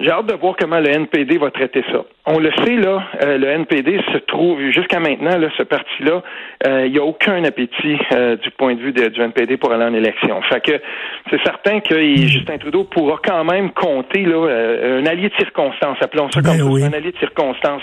j'ai 0.00 0.10
hâte 0.10 0.26
de 0.26 0.34
voir 0.34 0.54
comment 0.58 0.80
le 0.80 0.88
NPD 0.88 1.36
va 1.36 1.50
traiter 1.50 1.84
ça. 1.92 2.04
On 2.24 2.38
le 2.38 2.50
sait, 2.64 2.76
là, 2.76 3.02
euh, 3.22 3.36
le 3.36 3.46
NPD 3.46 4.00
se 4.12 4.18
trouve, 4.18 4.58
jusqu'à 4.70 5.00
maintenant, 5.00 5.36
là, 5.36 5.48
ce 5.58 5.64
parti-là, 5.64 6.22
euh, 6.66 6.86
il 6.86 6.92
n'y 6.92 6.98
a 6.98 7.04
aucun 7.04 7.44
appétit 7.44 7.98
euh, 8.14 8.36
du 8.36 8.50
point 8.52 8.74
de 8.74 8.80
vue 8.80 8.92
du 8.92 9.20
NPD 9.20 9.58
pour 9.58 9.70
aller 9.70 9.84
en 9.84 9.92
élection. 9.92 10.40
Fait 10.42 10.60
que 10.60 10.80
c'est 11.28 11.42
certain 11.44 11.80
que 11.80 12.00
Justin 12.16 12.56
Trudeau 12.56 12.84
pourra 12.84 13.18
quand 13.22 13.44
même 13.44 13.70
compter 13.72 14.24
là, 14.24 14.46
un 14.46 15.04
allié 15.04 15.28
de 15.28 15.34
circonstance, 15.34 15.98
appelons 16.00 16.30
ça 16.30 16.40
comme 16.40 16.56
ben 16.56 16.80
ça, 16.80 16.86
un 16.86 16.92
allié 16.92 17.12
de 17.12 17.18
circonstance. 17.18 17.82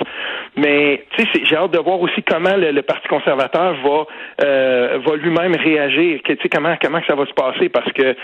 Mais 0.57 1.05
tu 1.15 1.23
sais, 1.23 1.41
j'ai 1.43 1.55
hâte 1.55 1.71
de 1.71 1.79
voir 1.79 2.01
aussi 2.01 2.23
comment 2.23 2.55
le, 2.55 2.79
Parti 2.81 3.07
conservateur 3.07 3.75
va 3.83 4.97
va 4.97 5.15
lui-même 5.15 5.55
réagir. 5.55 6.21
Tu 6.23 6.37
sais, 6.41 6.49
comment 6.49 6.75
comment 6.81 7.01
ça 7.07 7.13
va 7.13 7.25
se 7.25 7.33
passer 7.33 7.69
parce 7.69 7.91
que 7.91 8.15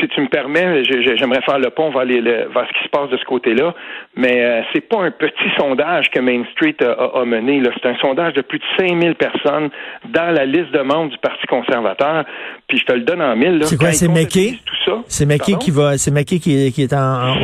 si 0.00 0.08
tu 0.08 0.20
me 0.20 0.28
permets, 0.28 0.82
j'aimerais 0.84 1.42
faire 1.42 1.58
le 1.58 1.70
pont 1.70 1.90
vers, 1.90 2.06
ce 2.06 2.78
qui 2.78 2.84
se 2.84 2.88
passe 2.90 3.10
de 3.10 3.16
ce 3.16 3.24
côté-là, 3.24 3.74
mais 4.16 4.44
euh, 4.44 4.62
c'est 4.72 4.88
pas 4.88 5.02
un 5.02 5.10
petit 5.10 5.50
sondage 5.58 6.10
que 6.10 6.20
Main 6.20 6.44
Street 6.52 6.76
a, 6.80 7.24
mené. 7.24 7.62
C'est 7.80 7.88
un 7.88 7.96
sondage 7.96 8.34
de 8.34 8.42
plus 8.42 8.58
de 8.58 8.64
5000 8.78 9.14
personnes 9.14 9.70
dans 10.08 10.34
la 10.34 10.44
liste 10.44 10.70
de 10.72 10.80
membres 10.80 11.10
du 11.10 11.18
Parti 11.18 11.46
conservateur. 11.46 12.24
Puis 12.66 12.78
je 12.78 12.84
te 12.84 12.92
le 12.92 13.02
donne 13.02 13.22
en 13.22 13.36
mille. 13.36 13.60
C'est 13.64 13.78
quoi, 13.78 13.92
c'est 13.92 14.08
McKay? 14.08 14.58
C'est 15.06 15.26
McKay 15.26 15.54
qui 15.58 15.70
va, 15.70 15.98
c'est 15.98 16.12
qui, 16.24 16.40
qui 16.40 16.82
est 16.82 16.92
en, 16.92 17.34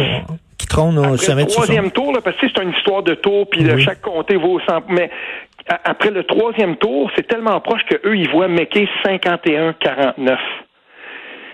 qui 0.58 0.66
trône 0.66 0.98
au 0.98 1.16
sommet 1.16 1.42
le 1.42 1.48
troisième 1.48 1.90
tour, 1.90 2.12
là, 2.12 2.20
parce 2.22 2.36
que 2.36 2.46
c'est 2.48 2.62
une 2.62 2.70
histoire 2.70 3.02
de 3.02 3.14
tour, 3.14 3.48
puis 3.48 3.64
chaque 3.80 4.00
comté 4.00 4.36
vaut 4.36 4.60
100. 4.60 4.84
Mais 4.88 5.10
après 5.84 6.10
le 6.10 6.24
troisième 6.24 6.76
tour, 6.76 7.10
c'est 7.16 7.26
tellement 7.26 7.60
proche 7.60 7.82
que 7.88 7.96
eux, 8.06 8.16
ils 8.16 8.28
voient 8.28 8.48
McKay 8.48 8.88
51-49. 9.04 10.36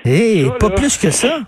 Hé, 0.05 0.47
pas 0.59 0.71
plus 0.71 0.97
que 0.99 1.11
ça. 1.11 1.41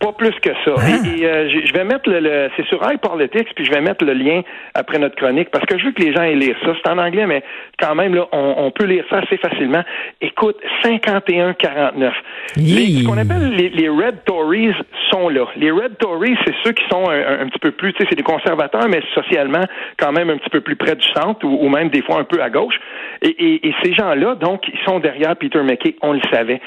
Pas 0.00 0.12
plus 0.12 0.32
que 0.40 0.48
ça. 0.64 0.74
Hein? 0.78 1.02
Et, 1.04 1.26
euh, 1.26 1.50
je 1.50 1.72
vais 1.74 1.84
mettre 1.84 2.08
le, 2.08 2.48
c'est 2.56 2.64
sur 2.68 2.80
iPolitics, 2.90 3.54
puis 3.54 3.66
je 3.66 3.70
vais 3.70 3.82
mettre 3.82 4.02
le 4.02 4.14
lien 4.14 4.40
après 4.72 4.98
notre 4.98 5.14
chronique 5.14 5.50
parce 5.50 5.66
que 5.66 5.78
je 5.78 5.84
veux 5.84 5.92
que 5.92 6.02
les 6.02 6.14
gens 6.14 6.22
aient 6.22 6.36
lire 6.36 6.56
ça. 6.64 6.72
C'est 6.82 6.90
en 6.90 6.96
anglais, 6.96 7.26
mais 7.26 7.42
quand 7.78 7.94
même 7.94 8.14
là, 8.14 8.26
on, 8.32 8.70
peut 8.70 8.86
lire 8.86 9.04
ça 9.10 9.18
assez 9.18 9.36
facilement. 9.36 9.82
Écoute, 10.22 10.56
51-49. 10.84 12.12
Ce 12.56 13.06
qu'on 13.06 13.18
appelle 13.18 13.50
les, 13.50 13.88
Red 13.90 14.24
Tories 14.24 14.72
sont 15.10 15.28
là. 15.28 15.44
Les 15.56 15.70
Red 15.70 15.98
Tories, 15.98 16.36
c'est 16.46 16.54
ceux 16.64 16.72
qui 16.72 16.84
sont 16.90 17.10
un, 17.10 17.46
petit 17.48 17.58
peu 17.58 17.72
plus, 17.72 17.92
tu 17.92 17.98
sais, 17.98 18.06
c'est 18.08 18.16
des 18.16 18.22
conservateurs, 18.22 18.88
mais 18.88 19.02
socialement 19.14 19.64
quand 19.98 20.12
même 20.12 20.30
un 20.30 20.38
petit 20.38 20.50
peu 20.50 20.62
plus 20.62 20.76
près 20.76 20.96
du 20.96 21.06
centre 21.14 21.44
ou, 21.44 21.68
même 21.68 21.90
des 21.90 22.00
fois 22.00 22.20
un 22.20 22.24
peu 22.24 22.40
à 22.40 22.48
gauche. 22.48 22.80
Et, 23.20 23.68
et 23.68 23.74
ces 23.82 23.92
gens-là, 23.92 24.34
donc, 24.36 24.62
ils 24.72 24.80
sont 24.86 24.98
derrière 24.98 25.36
Peter 25.36 25.62
McKay. 25.62 25.96
On 26.00 26.14
le 26.14 26.20
savait. 26.32 26.62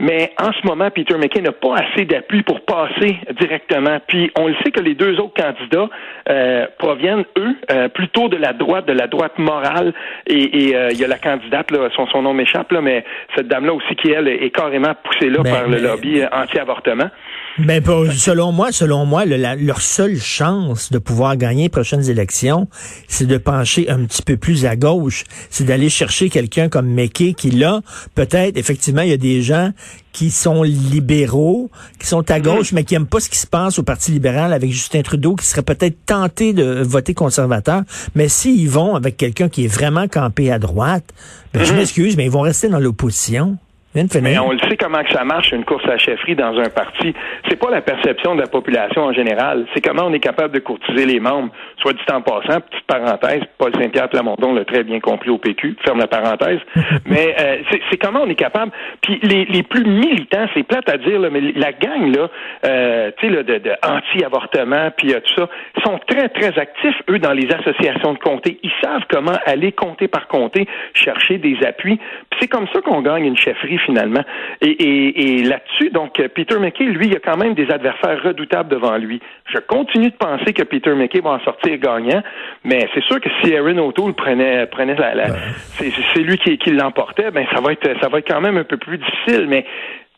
Mais 0.00 0.32
en 0.38 0.50
ce 0.52 0.66
moment, 0.66 0.90
Peter 0.90 1.16
McKay 1.18 1.42
n'a 1.42 1.52
pas 1.52 1.76
assez 1.76 2.06
d'appui 2.06 2.42
pour 2.42 2.62
passer 2.62 3.18
directement. 3.38 3.98
Puis 4.06 4.30
on 4.38 4.48
le 4.48 4.54
sait 4.64 4.70
que 4.70 4.80
les 4.80 4.94
deux 4.94 5.20
autres 5.20 5.34
candidats 5.34 5.90
euh, 6.28 6.66
proviennent, 6.78 7.24
eux, 7.36 7.54
euh, 7.70 7.88
plutôt 7.88 8.28
de 8.28 8.38
la 8.38 8.54
droite, 8.54 8.86
de 8.86 8.94
la 8.94 9.06
droite 9.06 9.38
morale. 9.38 9.92
Et 10.26 10.74
euh, 10.74 10.88
il 10.90 10.98
y 10.98 11.04
a 11.04 11.08
la 11.08 11.18
candidate, 11.18 11.70
là, 11.70 11.90
son, 11.94 12.06
son 12.06 12.22
nom 12.22 12.32
m'échappe, 12.32 12.72
là, 12.72 12.80
mais 12.80 13.04
cette 13.36 13.48
dame-là 13.48 13.74
aussi 13.74 13.94
qui, 13.96 14.10
elle, 14.10 14.28
est 14.28 14.50
carrément 14.50 14.94
poussée 15.04 15.28
là 15.28 15.42
ben, 15.42 15.52
par 15.52 15.68
le 15.68 15.78
lobby 15.78 16.22
anti-avortement. 16.32 17.10
Mais 17.58 17.80
ben, 17.80 18.10
selon 18.12 18.52
moi, 18.52 18.72
selon 18.72 19.04
moi, 19.04 19.24
leur 19.24 19.80
seule 19.80 20.18
chance 20.18 20.92
de 20.92 20.98
pouvoir 20.98 21.36
gagner 21.36 21.64
les 21.64 21.68
prochaines 21.68 22.08
élections, 22.08 22.68
c'est 23.08 23.26
de 23.26 23.38
pencher 23.38 23.90
un 23.90 24.04
petit 24.04 24.22
peu 24.22 24.36
plus 24.36 24.66
à 24.66 24.76
gauche. 24.76 25.24
C'est 25.50 25.64
d'aller 25.64 25.88
chercher 25.88 26.30
quelqu'un 26.30 26.68
comme 26.68 26.88
McKay 26.88 27.34
qui, 27.34 27.50
là, 27.50 27.80
peut-être, 28.14 28.56
effectivement, 28.56 29.02
il 29.02 29.10
y 29.10 29.14
a 29.14 29.18
des 29.18 29.42
gens 29.42 29.72
qui 30.12 30.30
sont 30.30 30.62
libéraux, 30.62 31.70
qui 31.98 32.06
sont 32.06 32.28
à 32.30 32.40
gauche, 32.40 32.72
mais 32.72 32.84
qui 32.84 32.94
aiment 32.94 33.06
pas 33.06 33.20
ce 33.20 33.28
qui 33.28 33.38
se 33.38 33.46
passe 33.46 33.78
au 33.78 33.82
Parti 33.82 34.10
libéral 34.10 34.52
avec 34.52 34.70
Justin 34.70 35.02
Trudeau, 35.02 35.36
qui 35.36 35.46
serait 35.46 35.62
peut-être 35.62 35.96
tenté 36.06 36.52
de 36.52 36.82
voter 36.82 37.14
conservateur. 37.14 37.82
Mais 38.14 38.28
s'ils 38.28 38.68
vont 38.68 38.94
avec 38.94 39.16
quelqu'un 39.16 39.48
qui 39.48 39.64
est 39.64 39.68
vraiment 39.68 40.08
campé 40.08 40.50
à 40.50 40.58
droite, 40.58 41.04
ben, 41.52 41.64
je 41.64 41.72
mhm. 41.72 41.78
m'excuse, 41.78 42.16
mais 42.16 42.24
ils 42.24 42.30
vont 42.30 42.40
rester 42.40 42.68
dans 42.68 42.80
l'opposition. 42.80 43.58
Mais 43.94 44.38
on 44.38 44.52
le 44.52 44.58
sait 44.60 44.76
comment 44.76 45.02
que 45.02 45.12
ça 45.12 45.24
marche 45.24 45.50
une 45.50 45.64
course 45.64 45.84
à 45.88 45.98
chefferie 45.98 46.36
dans 46.36 46.56
un 46.58 46.68
parti. 46.68 47.12
C'est 47.48 47.56
pas 47.56 47.70
la 47.70 47.80
perception 47.80 48.36
de 48.36 48.40
la 48.40 48.46
population 48.46 49.02
en 49.02 49.12
général, 49.12 49.66
c'est 49.74 49.84
comment 49.84 50.04
on 50.04 50.12
est 50.12 50.20
capable 50.20 50.54
de 50.54 50.60
courtiser 50.60 51.06
les 51.06 51.18
membres. 51.18 51.50
Soit 51.78 51.94
dit 51.94 52.00
en 52.12 52.22
passant, 52.22 52.60
petite 52.60 52.86
parenthèse, 52.86 53.42
Paul 53.58 53.72
Saint-Pierre 53.74 54.08
Plamondon 54.08 54.54
l'a 54.54 54.64
très 54.64 54.84
bien 54.84 55.00
compris 55.00 55.30
au 55.30 55.38
PQ, 55.38 55.76
ferme 55.84 55.98
la 55.98 56.06
parenthèse. 56.06 56.60
mais 57.06 57.34
euh, 57.40 57.56
c'est 57.90 57.96
comment 57.96 58.20
on 58.22 58.28
est 58.28 58.36
capable. 58.36 58.70
Puis 59.02 59.18
les, 59.24 59.44
les 59.46 59.64
plus 59.64 59.84
militants, 59.84 60.46
c'est 60.54 60.62
plate 60.62 60.88
à 60.88 60.96
dire, 60.96 61.18
là, 61.18 61.28
mais 61.28 61.40
la 61.40 61.72
gang 61.72 62.14
là, 62.14 62.30
euh, 62.66 63.10
tu 63.18 63.26
sais, 63.26 63.42
de, 63.42 63.58
de 63.58 63.72
anti-avortement, 63.84 64.90
puis 64.96 65.14
euh, 65.14 65.20
tout 65.20 65.34
ça, 65.34 65.48
sont 65.84 65.98
très 66.06 66.28
très 66.28 66.56
actifs 66.60 66.94
eux 67.08 67.18
dans 67.18 67.32
les 67.32 67.48
associations 67.50 68.12
de 68.12 68.18
comté. 68.18 68.60
Ils 68.62 68.72
savent 68.80 69.02
comment 69.10 69.36
aller 69.46 69.72
comté 69.72 70.06
par 70.06 70.28
comté 70.28 70.68
chercher 70.94 71.38
des 71.38 71.58
appuis. 71.66 71.96
Puis 71.96 72.40
c'est 72.40 72.48
comme 72.48 72.68
ça 72.72 72.80
qu'on 72.82 73.02
gagne 73.02 73.24
une 73.24 73.36
chefferie 73.36 73.79
finalement. 73.84 74.22
Et, 74.60 75.42
là-dessus, 75.42 75.90
donc, 75.90 76.20
Peter 76.34 76.58
McKay, 76.58 76.84
lui, 76.84 77.06
il 77.06 77.16
a 77.16 77.20
quand 77.20 77.36
même 77.36 77.54
des 77.54 77.70
adversaires 77.70 78.22
redoutables 78.22 78.68
devant 78.68 78.96
lui. 78.96 79.20
Je 79.52 79.58
continue 79.58 80.10
de 80.10 80.16
penser 80.16 80.52
que 80.52 80.62
Peter 80.62 80.94
McKay 80.94 81.20
va 81.20 81.30
en 81.30 81.40
sortir 81.40 81.76
gagnant, 81.78 82.22
mais 82.64 82.88
c'est 82.94 83.04
sûr 83.04 83.20
que 83.20 83.28
si 83.42 83.54
Aaron 83.54 83.78
O'Toole 83.78 84.14
prenait, 84.14 84.66
prenait 84.66 84.94
la, 84.94 85.26
c'est 85.78 86.20
lui 86.20 86.38
qui, 86.38 86.58
qui 86.58 86.70
l'emportait, 86.70 87.30
ben 87.30 87.46
ça 87.54 87.60
va 87.60 87.72
être, 87.72 87.88
ça 88.00 88.08
va 88.08 88.18
être 88.18 88.28
quand 88.28 88.40
même 88.40 88.56
un 88.56 88.64
peu 88.64 88.76
plus 88.76 88.98
difficile. 88.98 89.46
Mais 89.48 89.64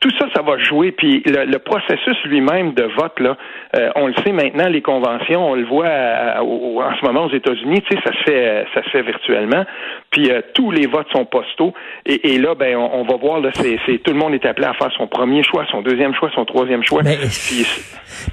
tout 0.02 0.10
ça, 0.18 0.26
ça 0.34 0.42
va 0.42 0.58
jouer. 0.58 0.90
Puis 0.90 1.22
le, 1.24 1.58
processus 1.58 2.16
lui-même 2.24 2.74
de 2.74 2.82
vote, 2.82 3.18
là, 3.20 3.36
euh, 3.76 3.90
on 3.94 4.08
le 4.08 4.14
sait 4.24 4.32
maintenant, 4.32 4.68
les 4.68 4.82
conventions, 4.82 5.50
on 5.50 5.54
le 5.54 5.64
voit 5.64 5.86
en 5.86 6.94
ce 7.00 7.06
moment 7.06 7.26
aux 7.26 7.32
États-Unis, 7.32 7.82
tu 7.88 7.96
sais, 7.96 8.02
ça 8.04 8.12
se 8.12 8.22
fait, 8.24 8.66
ça 8.74 8.82
se 8.82 8.90
fait 8.90 9.02
virtuellement. 9.02 9.64
Puis 10.10 10.30
euh, 10.30 10.40
tous 10.54 10.72
les 10.72 10.86
votes 10.86 11.06
sont 11.12 11.24
postaux. 11.24 11.72
Et, 12.04 12.38
là, 12.38 12.54
ben, 12.56 12.76
on, 12.76 13.04
va 13.04 13.16
voir, 13.16 13.40
là, 13.40 13.50
c'est, 13.54 13.78
tout 14.02 14.12
le 14.12 14.18
monde 14.18 14.34
est 14.34 14.44
appelé 14.44 14.66
à 14.66 14.74
faire 14.74 14.90
son 14.98 15.06
premier 15.06 15.44
choix, 15.44 15.64
son 15.70 15.82
deuxième 15.82 16.14
choix, 16.14 16.30
son 16.34 16.44
troisième 16.44 16.82
choix. 16.82 17.02
Mais, 17.04 17.18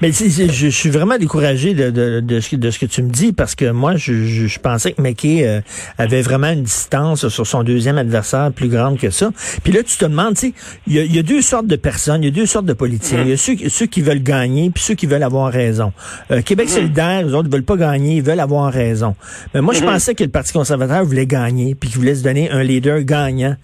mais 0.02 0.12
je, 0.12 0.70
suis 0.70 0.90
vraiment 0.90 1.18
découragé 1.18 1.76
de, 1.76 1.92
de, 1.92 2.20
de, 2.20 2.40
ce, 2.40 2.56
de 2.56 2.72
ce 2.72 2.80
que 2.80 2.88
tu 2.88 3.04
me 3.04 3.10
dis 3.10 3.32
parce 3.32 3.54
que 3.54 3.70
moi, 3.70 3.96
je, 3.96 4.14
je, 4.14 4.60
pensais 4.60 4.94
que 4.94 5.02
McKay 5.02 5.48
euh, 5.48 5.62
avait 6.00 6.22
vraiment 6.22 6.50
une 6.50 6.64
distance 6.64 7.28
sur 7.28 7.46
son 7.46 7.64
deuxième 7.64 8.00
adversaire 8.00 8.52
plus 8.54 8.70
grande 8.70 8.98
que 8.98 9.12
ça. 9.12 9.30
Puis 9.64 9.72
là, 9.72 9.84
tu 9.84 9.98
te 9.98 10.06
demandes, 10.06 10.34
tu 10.34 10.48
sais, 10.48 10.54
il 10.88 10.96
y 10.96 11.00
a, 11.00 11.04
y 11.04 11.20
a 11.20 11.24
deux 11.24 11.42
sortes 11.42 11.59
de 11.68 11.76
personnes, 11.76 12.24
il 12.24 12.26
y 12.26 12.30
a 12.30 12.34
deux 12.34 12.46
sortes 12.46 12.66
de 12.66 12.74
politiciens. 12.74 13.24
Il 13.24 13.30
y 13.30 13.34
a 13.34 13.38
ceux, 13.38 13.56
ceux 13.70 13.86
qui 13.86 14.02
veulent 14.02 14.24
gagner, 14.24 14.70
puis 14.70 14.84
ceux 14.84 14.96
qui 14.96 15.06
veulent 15.06 15.24
avoir 15.24 15.52
raison. 15.52 15.94
Euh, 16.32 16.42
Québec 16.42 16.68
mm. 16.68 16.72
solidaire, 16.72 17.26
les 17.26 17.34
autres 17.34 17.48
ne 17.48 17.52
veulent 17.52 17.64
pas 17.64 17.78
gagner, 17.78 18.18
ils 18.18 18.24
veulent 18.24 18.40
avoir 18.40 18.72
raison. 18.72 19.16
Mais 19.54 19.62
moi, 19.62 19.74
je 19.74 19.82
mm-hmm. 19.82 19.86
pensais 19.86 20.16
que 20.16 20.24
le 20.24 20.30
Parti 20.30 20.54
conservateur 20.54 21.04
voulait 21.04 21.26
gagner, 21.26 21.76
puis 21.76 21.90
qu'il 21.90 22.00
voulait 22.00 22.16
se 22.16 22.24
donner 22.24 22.50
un 22.50 22.64
leader 22.64 23.02
gagnant. 23.02 23.56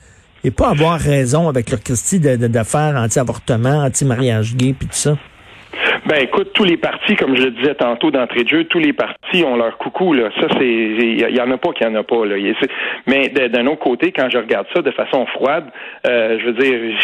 Et 0.44 0.52
pas 0.52 0.70
avoir 0.70 1.00
raison 1.00 1.50
avec 1.50 1.72
leur 1.72 1.82
Christie 1.82 2.20
d'affaires 2.20 2.96
anti-avortement, 2.96 3.84
anti-mariage 3.84 4.56
gay, 4.56 4.76
puis 4.78 4.88
tout 4.88 4.96
ça. 4.96 5.18
Ben 6.06 6.18
écoute, 6.22 6.52
tous 6.54 6.64
les 6.64 6.78
partis, 6.78 7.16
comme 7.16 7.36
je 7.36 7.46
le 7.46 7.52
disais 7.52 7.74
tantôt 7.74 8.12
d'entrée 8.12 8.44
de 8.44 8.50
jeu, 8.50 8.66
tous 8.66 8.78
les 8.78 8.94
partis 8.94 9.44
ont 9.44 9.56
leur 9.56 9.78
coucou 9.78 10.14
là. 10.14 10.30
Ça 10.40 10.48
c'est, 10.58 10.68
il 10.68 11.36
y, 11.36 11.42
en 11.42 11.50
a 11.50 11.58
pas 11.58 11.72
qu'il 11.72 11.88
y 11.88 11.90
en 11.90 11.96
a 11.96 12.04
pas 12.04 12.26
là. 12.26 12.36
Mais 13.08 13.30
d'un 13.30 13.66
autre 13.66 13.80
côté, 13.80 14.12
quand 14.12 14.30
je 14.30 14.38
regarde 14.38 14.68
ça 14.76 14.84
de 14.84 14.92
façon 14.92 15.26
froide, 15.26 15.66
euh, 16.06 16.38
je 16.40 16.46
veux 16.46 16.54
dire, 16.54 16.96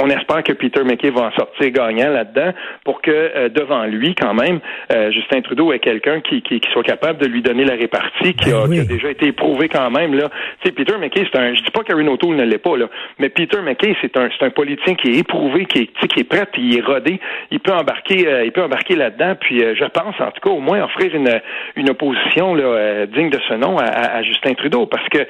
on 0.00 0.08
espère 0.10 0.42
que 0.42 0.52
Peter 0.52 0.82
McKay 0.84 1.10
va 1.10 1.22
en 1.22 1.32
sortir 1.32 1.70
gagnant 1.70 2.10
là-dedans 2.10 2.52
pour 2.84 3.00
que 3.00 3.10
euh, 3.10 3.48
devant 3.48 3.84
lui, 3.84 4.14
quand 4.14 4.34
même, 4.34 4.60
euh, 4.92 5.10
Justin 5.10 5.40
Trudeau 5.40 5.72
est 5.72 5.78
quelqu'un 5.78 6.20
qui, 6.20 6.42
qui, 6.42 6.60
soit 6.72 6.82
capable 6.82 7.18
de 7.20 7.26
lui 7.26 7.42
donner 7.42 7.64
la 7.64 7.74
répartie, 7.74 8.34
qui, 8.34 8.52
a, 8.52 8.66
ben 8.66 8.84
déjà 8.84 9.10
été 9.10 9.28
éprouvé 9.28 9.68
quand 9.68 9.90
même. 9.90 10.14
Là. 10.14 10.28
Tu 10.60 10.68
sais, 10.68 10.72
Peter 10.72 10.96
McKay, 10.98 11.26
c'est 11.30 11.38
un. 11.38 11.54
Je 11.54 11.62
dis 11.62 11.70
pas 11.70 11.82
qu'Aaron 11.82 12.06
O'Toole 12.08 12.36
ne 12.36 12.44
l'est 12.44 12.58
pas, 12.58 12.76
là, 12.76 12.86
mais 13.18 13.28
Peter 13.28 13.60
McKay, 13.62 13.96
c'est 14.00 14.16
un, 14.18 14.28
c'est 14.36 14.44
un 14.44 14.50
politicien 14.50 14.94
qui 14.94 15.10
est 15.10 15.18
éprouvé, 15.18 15.64
qui 15.66 15.78
est, 15.80 16.06
qui 16.06 16.20
est 16.20 16.24
prêt, 16.24 16.46
puis 16.52 16.62
il 16.62 16.78
est 16.78 16.82
rodé. 16.82 17.20
Il 17.50 17.60
peut 17.60 17.72
embarquer, 17.72 18.26
euh, 18.36 18.44
il 18.44 18.52
peut 18.52 18.62
embarquer 18.62 18.94
là-dedans. 18.94 19.34
Puis 19.40 19.60
je 19.60 19.84
pense, 19.84 20.14
en 20.20 20.30
tout 20.30 20.40
cas, 20.42 20.50
au 20.50 20.60
moins 20.60 20.82
offrir 20.82 21.14
une, 21.14 21.90
opposition 21.90 22.54
là, 22.54 23.06
digne 23.06 23.30
de 23.30 23.38
ce 23.48 23.54
nom 23.54 23.78
à, 23.78 24.22
Justin 24.22 24.54
Trudeau, 24.54 24.86
parce 24.86 25.08
que 25.08 25.26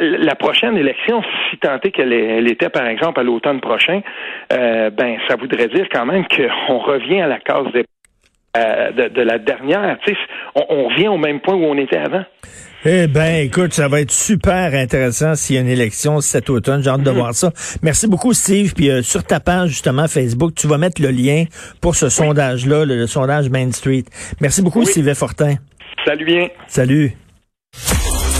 la 0.00 0.34
prochaine 0.34 0.76
élection, 0.76 1.22
si 1.50 1.58
tant 1.58 1.78
est 1.80 1.90
qu'elle 1.90 2.12
elle 2.12 2.50
était, 2.50 2.68
par 2.68 2.86
exemple, 2.86 3.20
à 3.20 3.22
l'automne 3.22 3.60
prochain 3.60 4.00
euh, 4.52 4.90
ben 4.90 5.18
ça 5.28 5.36
voudrait 5.36 5.68
dire 5.68 5.86
quand 5.92 6.06
même 6.06 6.24
qu'on 6.26 6.78
revient 6.78 7.20
à 7.20 7.26
la 7.26 7.38
case 7.38 7.66
euh, 8.56 8.92
de, 8.92 9.22
la 9.22 9.38
dernière. 9.38 9.98
On, 10.54 10.64
on 10.68 10.88
revient 10.88 11.08
au 11.08 11.18
même 11.18 11.40
point 11.40 11.54
où 11.54 11.64
on 11.64 11.76
était 11.76 11.98
avant. 11.98 12.24
Eh 12.84 13.08
ben, 13.08 13.44
écoute, 13.44 13.72
ça 13.72 13.88
va 13.88 14.00
être 14.00 14.12
super 14.12 14.72
intéressant 14.72 15.34
s'il 15.34 15.56
y 15.56 15.58
a 15.58 15.62
une 15.62 15.68
élection 15.68 16.20
cet 16.20 16.48
automne. 16.48 16.80
J'ai 16.80 16.90
hâte 16.90 17.02
de 17.02 17.10
mm-hmm. 17.10 17.14
voir 17.14 17.34
ça. 17.34 17.50
Merci 17.82 18.06
beaucoup, 18.06 18.32
Steve. 18.32 18.72
Puis 18.74 18.88
euh, 18.88 19.02
sur 19.02 19.24
ta 19.24 19.40
page, 19.40 19.70
justement, 19.70 20.06
Facebook, 20.06 20.54
tu 20.54 20.68
vas 20.68 20.78
mettre 20.78 21.02
le 21.02 21.10
lien 21.10 21.44
pour 21.80 21.96
ce 21.96 22.08
sondage-là, 22.08 22.84
le, 22.84 23.06
sondage 23.08 23.50
Main 23.50 23.72
Street. 23.72 24.04
Merci 24.40 24.62
beaucoup, 24.62 24.84
Steve 24.84 25.12
Fortin. 25.14 25.56
Salut 26.06 26.24
bien. 26.24 26.48
Salut. 26.68 27.12